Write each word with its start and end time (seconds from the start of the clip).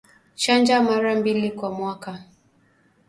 Chanja 0.35 0.81
mara 0.81 1.15
mbili 1.15 1.51
kwa 1.51 1.71
mwaka 1.71 2.23